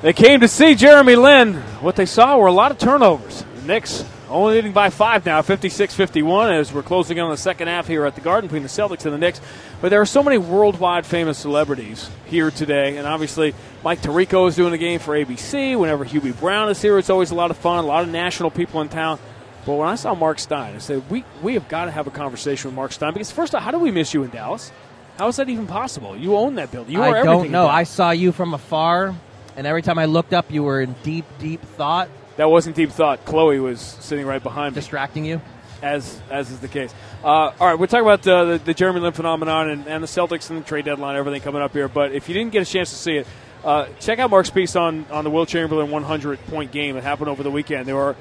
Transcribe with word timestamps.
They 0.00 0.12
came 0.12 0.38
to 0.42 0.46
see 0.46 0.76
Jeremy 0.76 1.16
Lin. 1.16 1.54
What 1.80 1.96
they 1.96 2.06
saw 2.06 2.38
were 2.38 2.46
a 2.46 2.52
lot 2.52 2.70
of 2.70 2.78
turnovers. 2.78 3.44
The 3.56 3.62
Knicks 3.62 4.04
only 4.30 4.54
leading 4.54 4.72
by 4.72 4.90
five 4.90 5.26
now, 5.26 5.42
56 5.42 5.92
51, 5.92 6.52
as 6.52 6.72
we're 6.72 6.84
closing 6.84 7.18
in 7.18 7.24
on 7.24 7.32
the 7.32 7.36
second 7.36 7.66
half 7.66 7.88
here 7.88 8.06
at 8.06 8.14
the 8.14 8.20
Garden 8.20 8.46
between 8.46 8.62
the 8.62 8.68
Celtics 8.68 9.06
and 9.06 9.12
the 9.12 9.18
Knicks. 9.18 9.40
But 9.80 9.88
there 9.88 10.00
are 10.00 10.06
so 10.06 10.22
many 10.22 10.38
worldwide 10.38 11.04
famous 11.04 11.36
celebrities 11.36 12.08
here 12.26 12.52
today. 12.52 12.96
And 12.96 13.08
obviously, 13.08 13.56
Mike 13.82 14.00
Tirico 14.00 14.48
is 14.48 14.54
doing 14.54 14.72
a 14.72 14.78
game 14.78 15.00
for 15.00 15.14
ABC. 15.14 15.76
Whenever 15.76 16.04
Hubie 16.04 16.38
Brown 16.38 16.68
is 16.68 16.80
here, 16.80 16.96
it's 16.96 17.10
always 17.10 17.32
a 17.32 17.34
lot 17.34 17.50
of 17.50 17.56
fun. 17.56 17.82
A 17.82 17.86
lot 17.88 18.04
of 18.04 18.08
national 18.08 18.52
people 18.52 18.80
in 18.80 18.88
town. 18.88 19.18
But 19.66 19.72
when 19.72 19.88
I 19.88 19.96
saw 19.96 20.14
Mark 20.14 20.38
Stein, 20.38 20.76
I 20.76 20.78
said, 20.78 21.10
we, 21.10 21.24
we 21.42 21.54
have 21.54 21.68
got 21.68 21.86
to 21.86 21.90
have 21.90 22.06
a 22.06 22.12
conversation 22.12 22.68
with 22.68 22.76
Mark 22.76 22.92
Stein 22.92 23.14
because, 23.14 23.32
first 23.32 23.52
of 23.52 23.56
all, 23.56 23.62
how 23.62 23.72
do 23.72 23.80
we 23.80 23.90
miss 23.90 24.14
you 24.14 24.22
in 24.22 24.30
Dallas? 24.30 24.70
How 25.16 25.26
is 25.26 25.34
that 25.38 25.48
even 25.48 25.66
possible? 25.66 26.16
You 26.16 26.36
own 26.36 26.54
that 26.54 26.70
building. 26.70 26.92
You 26.92 27.02
are 27.02 27.16
I 27.16 27.24
don't 27.24 27.50
know. 27.50 27.66
I 27.66 27.82
saw 27.82 28.12
you 28.12 28.30
from 28.30 28.54
afar, 28.54 29.16
and 29.56 29.66
every 29.66 29.82
time 29.82 29.98
I 29.98 30.04
looked 30.06 30.32
up, 30.32 30.50
you 30.50 30.62
were 30.62 30.80
in 30.80 30.94
deep, 31.02 31.24
deep 31.38 31.62
thought, 31.62 32.08
That 32.36 32.50
wasn't 32.50 32.76
deep 32.76 32.90
thought. 32.90 33.24
Chloe 33.24 33.58
was 33.60 33.80
sitting 33.80 34.26
right 34.26 34.42
behind 34.42 34.74
me. 34.74 34.80
distracting 34.80 35.24
you. 35.24 35.40
as 35.82 36.20
as 36.30 36.50
is 36.50 36.58
the 36.60 36.68
case. 36.68 36.94
Uh, 37.22 37.26
all 37.28 37.54
right, 37.60 37.78
we're 37.78 37.86
talking 37.86 38.04
about 38.06 38.26
uh, 38.26 38.44
the, 38.44 38.58
the 38.58 38.74
Jeremy 38.74 39.00
Lin 39.00 39.12
phenomenon 39.12 39.70
and, 39.70 39.86
and 39.86 40.02
the 40.02 40.08
Celtics 40.08 40.50
and 40.50 40.60
the 40.60 40.64
trade 40.64 40.84
deadline, 40.84 41.16
everything 41.16 41.40
coming 41.40 41.62
up 41.62 41.72
here. 41.72 41.88
But 41.88 42.12
if 42.12 42.28
you 42.28 42.34
didn't 42.34 42.52
get 42.52 42.62
a 42.62 42.70
chance 42.70 42.90
to 42.90 42.96
see 42.96 43.16
it, 43.18 43.26
uh, 43.64 43.86
check 43.98 44.18
out 44.20 44.30
Mark's 44.30 44.50
piece 44.50 44.76
on 44.76 45.04
on 45.10 45.24
the 45.24 45.30
Wilt 45.30 45.48
Chamberlain 45.48 45.90
100 45.90 46.38
point 46.46 46.70
game 46.70 46.94
that 46.94 47.02
happened 47.04 47.28
over 47.28 47.42
the 47.42 47.50
weekend. 47.50 47.86
There 47.86 47.98
are 47.98 48.14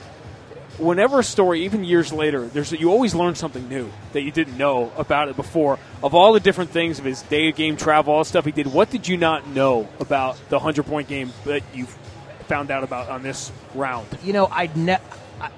whenever 0.78 1.20
a 1.20 1.24
story, 1.24 1.66
even 1.66 1.84
years 1.84 2.12
later, 2.14 2.48
there's 2.48 2.72
you 2.72 2.92
always 2.92 3.16
learn 3.16 3.36
something 3.36 3.68
new 3.68 3.92
that 4.14 4.22
you 4.22 4.32
didn't 4.32 4.58
know 4.58 4.92
about 4.98 5.30
it 5.30 5.36
before. 5.36 5.80
Of 6.04 6.14
all 6.14 6.34
the 6.34 6.40
different 6.40 6.72
things 6.72 7.00
of 7.00 7.06
his 7.06 7.22
day 7.24 7.50
of 7.50 7.56
game 7.56 7.78
travel, 7.78 8.14
all 8.14 8.20
the 8.20 8.26
stuff 8.26 8.46
he 8.46 8.52
did, 8.52 8.68
what 8.68 8.90
did 8.90 9.08
you 9.08 9.18
not 9.18 9.48
know 9.48 9.88
about 10.00 10.38
the 10.50 10.56
100 10.58 10.84
point 10.84 11.08
game 11.08 11.32
that 11.46 11.64
you 11.74 11.86
found 12.48 12.72
out 12.72 12.84
about 12.84 13.10
on 13.10 13.24
this 13.24 13.52
round? 13.76 14.08
You 14.24 14.34
know, 14.34 14.48
I 14.52 14.70
ne- 14.76 15.00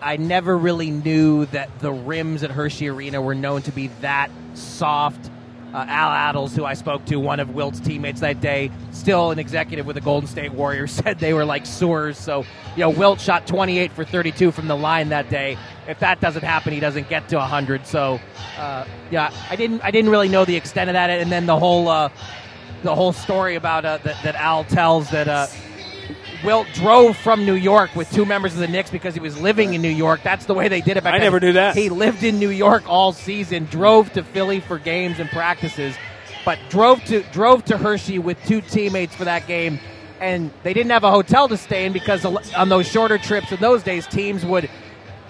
I 0.01 0.17
never 0.17 0.57
really 0.57 0.91
knew 0.91 1.45
that 1.47 1.79
the 1.79 1.91
rims 1.91 2.43
at 2.43 2.51
Hershey 2.51 2.89
Arena 2.89 3.21
were 3.21 3.35
known 3.35 3.61
to 3.63 3.71
be 3.71 3.87
that 4.01 4.29
soft. 4.53 5.29
Uh, 5.73 5.85
Al 5.87 6.33
Attles, 6.33 6.55
who 6.55 6.65
I 6.65 6.73
spoke 6.73 7.05
to, 7.05 7.17
one 7.17 7.39
of 7.39 7.53
Wilt's 7.53 7.79
teammates 7.79 8.21
that 8.21 8.41
day, 8.41 8.71
still 8.91 9.29
an 9.29 9.37
executive 9.37 9.85
with 9.85 9.95
the 9.95 10.01
Golden 10.01 10.27
State 10.27 10.51
Warriors, 10.51 10.91
said 11.03 11.19
they 11.19 11.33
were 11.33 11.45
like 11.45 11.65
sewers. 11.65 12.17
So, 12.17 12.43
you 12.75 12.81
know, 12.81 12.89
Wilt 12.89 13.21
shot 13.21 13.45
28 13.45 13.91
for 13.91 14.03
32 14.03 14.51
from 14.51 14.67
the 14.67 14.75
line 14.75 15.09
that 15.09 15.29
day. 15.29 15.57
If 15.87 15.99
that 15.99 16.21
doesn't 16.21 16.43
happen, 16.43 16.73
he 16.73 16.79
doesn't 16.79 17.07
get 17.09 17.29
to 17.29 17.37
100. 17.37 17.85
So, 17.85 18.19
uh, 18.57 18.85
yeah, 19.11 19.31
I 19.49 19.55
didn't, 19.55 19.81
I 19.83 19.91
didn't 19.91 20.09
really 20.09 20.29
know 20.29 20.43
the 20.43 20.55
extent 20.55 20.89
of 20.89 20.93
that. 20.93 21.09
And 21.09 21.31
then 21.31 21.45
the 21.45 21.57
whole, 21.57 21.87
uh, 21.87 22.09
the 22.83 22.95
whole 22.95 23.13
story 23.13 23.55
about 23.55 23.85
uh, 23.85 23.97
that, 24.03 24.23
that 24.23 24.35
Al 24.35 24.63
tells 24.63 25.11
that 25.11 25.27
uh, 25.27 25.47
Wilt 26.43 26.67
drove 26.73 27.17
from 27.17 27.45
New 27.45 27.55
York 27.55 27.95
with 27.95 28.09
two 28.11 28.25
members 28.25 28.53
of 28.53 28.59
the 28.59 28.67
Knicks 28.67 28.89
because 28.89 29.13
he 29.13 29.19
was 29.19 29.39
living 29.39 29.73
in 29.73 29.81
New 29.81 29.89
York. 29.89 30.21
That's 30.23 30.45
the 30.45 30.53
way 30.53 30.67
they 30.67 30.81
did 30.81 30.97
it 30.97 31.03
back 31.03 31.15
I 31.15 31.17
then. 31.17 31.25
never 31.25 31.39
knew 31.39 31.53
that. 31.53 31.75
He 31.75 31.89
lived 31.89 32.23
in 32.23 32.39
New 32.39 32.49
York 32.49 32.83
all 32.87 33.11
season, 33.11 33.65
drove 33.65 34.11
to 34.13 34.23
Philly 34.23 34.59
for 34.59 34.77
games 34.79 35.19
and 35.19 35.29
practices, 35.29 35.95
but 36.45 36.57
drove 36.69 37.03
to 37.05 37.23
drove 37.31 37.65
to 37.65 37.77
Hershey 37.77 38.19
with 38.19 38.37
two 38.45 38.61
teammates 38.61 39.15
for 39.15 39.25
that 39.25 39.47
game. 39.47 39.79
And 40.21 40.51
they 40.63 40.73
didn't 40.73 40.91
have 40.91 41.03
a 41.03 41.11
hotel 41.11 41.47
to 41.47 41.57
stay 41.57 41.85
in 41.85 41.93
because 41.93 42.25
on 42.25 42.69
those 42.69 42.87
shorter 42.87 43.17
trips 43.17 43.51
in 43.51 43.59
those 43.59 43.83
days, 43.83 44.05
teams 44.07 44.45
would 44.45 44.69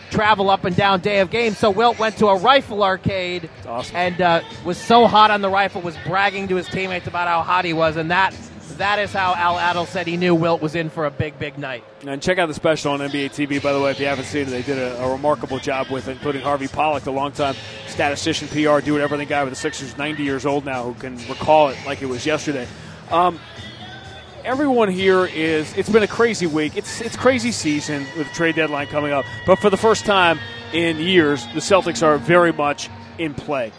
travel 0.10 0.50
up 0.50 0.66
and 0.66 0.76
down 0.76 1.00
day 1.02 1.20
of 1.20 1.30
game. 1.30 1.54
So 1.54 1.70
Wilt 1.70 2.00
went 2.00 2.18
to 2.18 2.28
a 2.28 2.38
rifle 2.38 2.84
arcade 2.84 3.50
awesome. 3.68 3.96
and 3.96 4.20
uh, 4.22 4.42
was 4.66 4.78
so 4.78 5.06
hot 5.06 5.30
on 5.30 5.42
the 5.42 5.50
rifle, 5.50 5.82
was 5.82 5.96
bragging 6.08 6.48
to 6.48 6.56
his 6.56 6.68
teammates 6.68 7.06
about 7.08 7.28
how 7.28 7.44
hot 7.44 7.66
he 7.66 7.74
was, 7.74 7.96
and 7.96 8.10
that 8.10 8.34
that 8.78 9.00
is 9.00 9.12
how 9.12 9.36
Al 9.36 9.58
Attles 9.58 9.88
said 9.88 10.08
he 10.08 10.18
knew 10.18 10.34
Wilt 10.36 10.62
was 10.62 10.76
in 10.76 10.90
for 10.90 11.06
a 11.06 11.12
big, 11.12 11.38
big 11.40 11.58
night. 11.58 11.84
And 12.06 12.22
check 12.22 12.38
out 12.38 12.48
the 12.48 12.54
special 12.54 12.94
on 12.94 13.00
NBA 13.00 13.30
TV, 13.30 13.62
by 13.62 13.74
the 13.74 13.80
way, 13.80 13.92
if 13.92 14.00
you 14.00 14.06
haven't 14.06 14.26
seen 14.26 14.44
it. 14.44 14.52
They 14.52 14.62
did 14.62 14.78
a, 14.78 15.04
a 15.04 15.12
remarkable 15.12 15.60
job 15.60 15.90
with 15.90 16.08
it, 16.08 16.12
including 16.12 16.42
Harvey 16.42 16.68
Pollack, 16.68 17.04
the 17.04 17.12
longtime 17.12 17.56
statistician, 17.88 18.48
PR, 18.48 18.80
do 18.80 18.98
it 18.98 19.02
everything 19.02 19.28
guy 19.28 19.44
with 19.44 19.52
the 19.52 19.60
Sixers, 19.60 19.98
90 19.98 20.24
years 20.24 20.46
old 20.46 20.66
now, 20.66 20.84
who 20.84 20.94
can 20.94 21.18
recall 21.28 21.70
it 21.70 21.78
like 21.86 22.02
it 22.02 22.08
was 22.08 22.26
yesterday. 22.26 22.68
Um, 23.12 23.40
everyone 24.44 24.90
here 24.90 25.26
is, 25.26 25.76
it's 25.78 25.90
been 25.90 26.04
a 26.04 26.08
crazy 26.08 26.48
week. 26.48 26.78
It's, 26.78 27.02
it's 27.02 27.16
crazy 27.16 27.52
season 27.52 28.06
with 28.18 28.28
the 28.28 28.34
trade 28.34 28.56
deadline 28.56 28.88
coming 28.88 29.12
up. 29.12 29.26
But 29.46 29.60
for 29.60 29.70
the 29.70 29.78
first 29.78 30.06
time 30.06 30.40
in 30.74 30.98
years, 30.98 31.46
the 31.48 31.60
Celtics 31.60 32.04
are 32.04 32.18
very 32.18 32.52
much 32.52 32.90
in 33.18 33.34
play. 33.34 33.72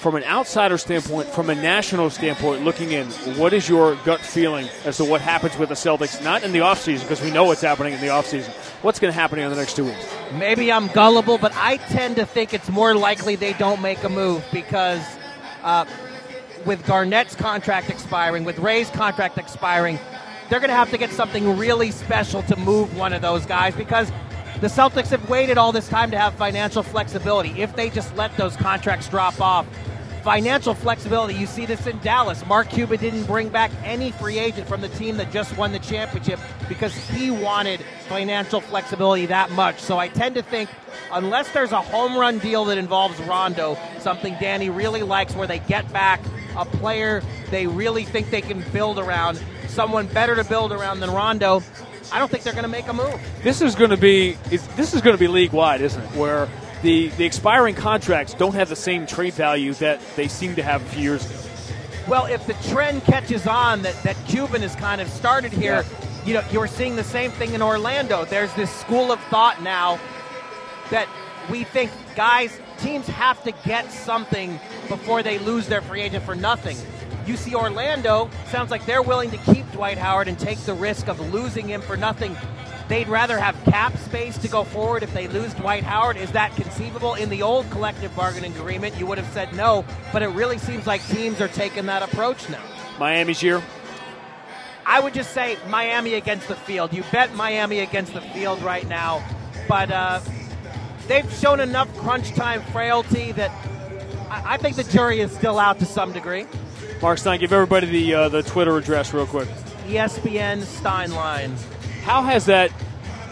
From 0.00 0.14
an 0.14 0.24
outsider 0.24 0.78
standpoint, 0.78 1.28
from 1.28 1.50
a 1.50 1.54
national 1.54 2.08
standpoint, 2.08 2.64
looking 2.64 2.92
in, 2.92 3.06
what 3.36 3.52
is 3.52 3.68
your 3.68 3.96
gut 3.96 4.22
feeling 4.22 4.66
as 4.86 4.96
to 4.96 5.04
what 5.04 5.20
happens 5.20 5.58
with 5.58 5.68
the 5.68 5.74
Celtics? 5.74 6.24
Not 6.24 6.42
in 6.42 6.52
the 6.52 6.60
offseason, 6.60 7.02
because 7.02 7.20
we 7.20 7.30
know 7.30 7.44
what's 7.44 7.60
happening 7.60 7.92
in 7.92 8.00
the 8.00 8.06
offseason. 8.06 8.48
What's 8.80 8.98
going 8.98 9.12
to 9.12 9.20
happen 9.20 9.38
in 9.38 9.50
the 9.50 9.56
next 9.56 9.76
two 9.76 9.84
weeks? 9.84 10.10
Maybe 10.32 10.72
I'm 10.72 10.86
gullible, 10.86 11.36
but 11.36 11.52
I 11.54 11.76
tend 11.76 12.16
to 12.16 12.24
think 12.24 12.54
it's 12.54 12.70
more 12.70 12.94
likely 12.94 13.36
they 13.36 13.52
don't 13.52 13.82
make 13.82 14.02
a 14.02 14.08
move 14.08 14.42
because 14.50 15.04
uh, 15.62 15.84
with 16.64 16.86
Garnett's 16.86 17.34
contract 17.34 17.90
expiring, 17.90 18.44
with 18.44 18.58
Ray's 18.58 18.88
contract 18.88 19.36
expiring, 19.36 19.98
they're 20.48 20.60
going 20.60 20.70
to 20.70 20.76
have 20.76 20.90
to 20.92 20.98
get 20.98 21.10
something 21.10 21.58
really 21.58 21.90
special 21.90 22.42
to 22.44 22.56
move 22.56 22.96
one 22.96 23.12
of 23.12 23.20
those 23.20 23.44
guys 23.44 23.74
because 23.74 24.10
the 24.62 24.66
Celtics 24.66 25.08
have 25.08 25.28
waited 25.28 25.58
all 25.58 25.72
this 25.72 25.88
time 25.88 26.10
to 26.10 26.18
have 26.18 26.34
financial 26.34 26.82
flexibility. 26.82 27.60
If 27.60 27.76
they 27.76 27.90
just 27.90 28.16
let 28.16 28.34
those 28.38 28.56
contracts 28.56 29.06
drop 29.06 29.38
off, 29.42 29.66
financial 30.22 30.74
flexibility, 30.74 31.34
you 31.34 31.46
see 31.46 31.66
this 31.66 31.86
in 31.86 31.98
Dallas. 32.00 32.44
Mark 32.46 32.68
Cuban 32.70 32.98
didn't 32.98 33.24
bring 33.24 33.48
back 33.48 33.70
any 33.82 34.12
free 34.12 34.38
agent 34.38 34.68
from 34.68 34.80
the 34.80 34.88
team 34.90 35.16
that 35.16 35.32
just 35.32 35.56
won 35.56 35.72
the 35.72 35.78
championship 35.78 36.38
because 36.68 36.94
he 37.08 37.30
wanted 37.30 37.80
financial 38.08 38.60
flexibility 38.60 39.26
that 39.26 39.50
much. 39.52 39.80
So 39.80 39.98
I 39.98 40.08
tend 40.08 40.34
to 40.36 40.42
think 40.42 40.70
unless 41.12 41.52
there's 41.52 41.72
a 41.72 41.80
home 41.80 42.16
run 42.16 42.38
deal 42.38 42.64
that 42.66 42.78
involves 42.78 43.18
Rondo, 43.20 43.76
something 43.98 44.36
Danny 44.40 44.70
really 44.70 45.02
likes 45.02 45.34
where 45.34 45.46
they 45.46 45.58
get 45.60 45.90
back 45.92 46.20
a 46.56 46.64
player 46.64 47.22
they 47.50 47.66
really 47.66 48.04
think 48.04 48.30
they 48.30 48.40
can 48.40 48.64
build 48.72 48.98
around, 48.98 49.40
someone 49.68 50.06
better 50.08 50.36
to 50.36 50.44
build 50.44 50.72
around 50.72 51.00
than 51.00 51.10
Rondo, 51.10 51.62
I 52.12 52.18
don't 52.18 52.30
think 52.30 52.42
they're 52.42 52.52
going 52.52 52.64
to 52.64 52.68
make 52.68 52.88
a 52.88 52.92
move. 52.92 53.20
This 53.42 53.60
is 53.60 53.74
going 53.74 53.90
to 53.90 53.96
be 53.96 54.32
this 54.50 54.94
is 54.94 55.00
going 55.00 55.14
to 55.14 55.18
be 55.18 55.28
league 55.28 55.52
wide, 55.52 55.80
isn't 55.80 56.02
it? 56.02 56.10
Where 56.16 56.48
the, 56.82 57.08
the 57.08 57.24
expiring 57.24 57.74
contracts 57.74 58.34
don't 58.34 58.54
have 58.54 58.68
the 58.68 58.76
same 58.76 59.06
trade 59.06 59.34
value 59.34 59.74
that 59.74 60.00
they 60.16 60.28
seem 60.28 60.56
to 60.56 60.62
have 60.62 60.82
a 60.82 60.84
few 60.86 61.02
years 61.02 61.24
ago. 61.24 61.36
Well, 62.08 62.26
if 62.26 62.46
the 62.46 62.54
trend 62.70 63.04
catches 63.04 63.46
on 63.46 63.82
that, 63.82 64.02
that 64.02 64.16
Cuban 64.26 64.62
has 64.62 64.74
kind 64.76 65.00
of 65.00 65.08
started 65.08 65.52
here, 65.52 65.84
you 66.24 66.34
know, 66.34 66.42
you're 66.50 66.66
seeing 66.66 66.96
the 66.96 67.04
same 67.04 67.30
thing 67.32 67.52
in 67.54 67.62
Orlando. 67.62 68.24
There's 68.24 68.52
this 68.54 68.70
school 68.70 69.12
of 69.12 69.20
thought 69.24 69.62
now 69.62 69.98
that 70.90 71.08
we 71.50 71.64
think 71.64 71.90
guys, 72.16 72.58
teams 72.78 73.06
have 73.06 73.42
to 73.44 73.52
get 73.64 73.90
something 73.92 74.58
before 74.88 75.22
they 75.22 75.38
lose 75.38 75.68
their 75.68 75.82
free 75.82 76.02
agent 76.02 76.24
for 76.24 76.34
nothing. 76.34 76.76
You 77.26 77.36
see 77.36 77.54
Orlando, 77.54 78.30
sounds 78.46 78.70
like 78.70 78.86
they're 78.86 79.02
willing 79.02 79.30
to 79.30 79.36
keep 79.38 79.70
Dwight 79.72 79.98
Howard 79.98 80.28
and 80.28 80.38
take 80.38 80.58
the 80.60 80.74
risk 80.74 81.08
of 81.08 81.20
losing 81.32 81.68
him 81.68 81.80
for 81.80 81.96
nothing. 81.96 82.36
They'd 82.90 83.06
rather 83.06 83.38
have 83.38 83.54
cap 83.66 83.96
space 83.98 84.36
to 84.38 84.48
go 84.48 84.64
forward 84.64 85.04
if 85.04 85.14
they 85.14 85.28
lose 85.28 85.54
Dwight 85.54 85.84
Howard. 85.84 86.16
Is 86.16 86.32
that 86.32 86.56
conceivable? 86.56 87.14
In 87.14 87.28
the 87.28 87.40
old 87.40 87.70
collective 87.70 88.12
bargaining 88.16 88.52
agreement, 88.56 88.98
you 88.98 89.06
would 89.06 89.16
have 89.16 89.32
said 89.32 89.54
no, 89.54 89.84
but 90.12 90.22
it 90.22 90.26
really 90.30 90.58
seems 90.58 90.88
like 90.88 91.06
teams 91.06 91.40
are 91.40 91.46
taking 91.46 91.86
that 91.86 92.02
approach 92.02 92.48
now. 92.50 92.60
Miami's 92.98 93.44
year. 93.44 93.62
I 94.84 94.98
would 94.98 95.14
just 95.14 95.30
say 95.32 95.56
Miami 95.68 96.14
against 96.14 96.48
the 96.48 96.56
field. 96.56 96.92
You 96.92 97.04
bet 97.12 97.32
Miami 97.32 97.78
against 97.78 98.12
the 98.12 98.22
field 98.22 98.60
right 98.60 98.88
now, 98.88 99.24
but 99.68 99.92
uh, 99.92 100.18
they've 101.06 101.32
shown 101.34 101.60
enough 101.60 101.96
crunch 101.98 102.32
time 102.32 102.60
frailty 102.72 103.30
that 103.30 103.52
I, 104.30 104.54
I 104.54 104.56
think 104.56 104.74
the 104.74 104.82
jury 104.82 105.20
is 105.20 105.30
still 105.30 105.60
out 105.60 105.78
to 105.78 105.86
some 105.86 106.12
degree. 106.12 106.44
Mark 107.00 107.18
Stein, 107.18 107.38
give 107.38 107.52
everybody 107.52 107.86
the 107.86 108.14
uh, 108.14 108.28
the 108.28 108.42
Twitter 108.42 108.76
address 108.76 109.14
real 109.14 109.26
quick. 109.26 109.48
ESPN 109.86 110.62
Steinline. 110.62 111.56
How 112.02 112.22
has 112.22 112.46
that? 112.46 112.70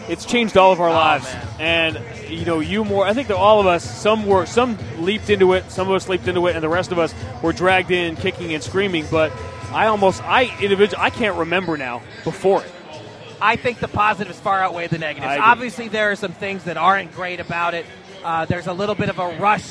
It's 0.07 0.25
changed 0.25 0.57
all 0.57 0.71
of 0.71 0.79
our 0.81 0.89
Oh, 0.89 0.93
lives, 0.93 1.25
man. 1.25 1.47
and 1.59 2.29
you 2.29 2.45
know, 2.45 2.59
you 2.59 2.83
more. 2.83 3.05
I 3.05 3.13
think 3.13 3.27
that 3.27 3.37
all 3.37 3.59
of 3.59 3.67
us, 3.67 3.83
some 3.83 4.25
were, 4.25 4.45
some 4.45 4.77
leaped 4.97 5.29
into 5.29 5.53
it, 5.53 5.69
some 5.71 5.87
of 5.87 5.93
us 5.93 6.09
leaped 6.09 6.27
into 6.27 6.47
it, 6.47 6.55
and 6.55 6.63
the 6.63 6.69
rest 6.69 6.91
of 6.91 6.97
us 6.97 7.13
were 7.43 7.53
dragged 7.53 7.91
in, 7.91 8.15
kicking 8.15 8.53
and 8.53 8.63
screaming. 8.63 9.05
But 9.11 9.31
I 9.71 9.85
almost, 9.87 10.23
I 10.23 10.55
individual, 10.61 11.01
I 11.01 11.11
can't 11.11 11.37
remember 11.37 11.77
now 11.77 12.01
before 12.23 12.63
it. 12.63 12.71
I 13.41 13.55
think 13.55 13.79
the 13.79 13.87
positives 13.87 14.39
far 14.39 14.61
outweigh 14.63 14.87
the 14.87 14.97
negatives. 14.97 15.37
Obviously, 15.39 15.87
there 15.87 16.11
are 16.11 16.15
some 16.15 16.33
things 16.33 16.63
that 16.65 16.75
aren't 16.77 17.13
great 17.13 17.39
about 17.39 17.73
it. 17.73 17.85
Uh, 18.23 18.45
there's 18.45 18.67
a 18.67 18.73
little 18.73 18.95
bit 18.95 19.09
of 19.09 19.17
a 19.19 19.37
rush 19.39 19.65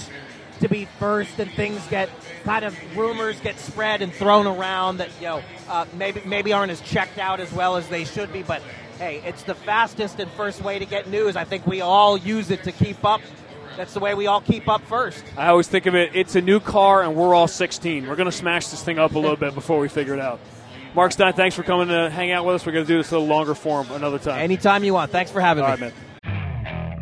to 0.60 0.68
be 0.68 0.86
first, 0.98 1.38
and 1.38 1.50
things 1.52 1.86
get 1.88 2.08
kind 2.44 2.64
of 2.64 2.76
rumors 2.96 3.38
get 3.40 3.58
spread 3.58 4.02
and 4.02 4.12
thrown 4.12 4.46
around 4.46 4.98
that 4.98 5.10
you 5.20 5.26
know 5.26 5.42
uh, 5.68 5.84
maybe 5.94 6.22
maybe 6.24 6.52
aren't 6.52 6.72
as 6.72 6.80
checked 6.80 7.18
out 7.18 7.40
as 7.40 7.52
well 7.52 7.76
as 7.76 7.88
they 7.88 8.04
should 8.04 8.32
be. 8.32 8.42
But 8.42 8.62
hey, 8.98 9.22
it's 9.24 9.42
the 9.42 9.54
fastest 9.54 10.18
and 10.20 10.30
first 10.32 10.62
way 10.62 10.78
to 10.78 10.84
get 10.84 11.08
news. 11.08 11.36
I 11.36 11.44
think 11.44 11.66
we 11.66 11.80
all 11.80 12.16
use 12.16 12.50
it 12.50 12.64
to 12.64 12.72
keep 12.72 13.04
up. 13.04 13.20
That's 13.76 13.94
the 13.94 14.00
way 14.00 14.14
we 14.14 14.26
all 14.26 14.40
keep 14.40 14.68
up 14.68 14.82
first. 14.82 15.22
I 15.36 15.48
always 15.48 15.68
think 15.68 15.86
of 15.86 15.94
it. 15.94 16.10
It's 16.12 16.34
a 16.34 16.40
new 16.40 16.58
car, 16.58 17.04
and 17.04 17.14
we're 17.14 17.32
all 17.32 17.46
16. 17.46 18.08
We're 18.08 18.16
going 18.16 18.26
to 18.26 18.32
smash 18.32 18.66
this 18.66 18.82
thing 18.82 18.98
up 18.98 19.14
a 19.14 19.18
little 19.20 19.36
bit 19.36 19.54
before 19.54 19.78
we 19.78 19.88
figure 19.88 20.14
it 20.14 20.20
out. 20.20 20.40
Mark 20.94 21.12
Stein, 21.12 21.32
thanks 21.32 21.54
for 21.54 21.62
coming 21.62 21.86
to 21.86 22.10
hang 22.10 22.32
out 22.32 22.44
with 22.44 22.56
us. 22.56 22.66
We're 22.66 22.72
going 22.72 22.86
to 22.86 22.92
do 22.92 22.96
this 22.98 23.12
a 23.12 23.18
little 23.18 23.28
longer 23.28 23.54
form 23.54 23.88
another 23.92 24.18
time. 24.18 24.40
Anytime 24.40 24.82
you 24.82 24.94
want. 24.94 25.12
Thanks 25.12 25.30
for 25.30 25.40
having 25.40 25.62
all 25.62 25.68
me. 25.68 25.72
right, 25.74 25.80
man. 25.80 26.07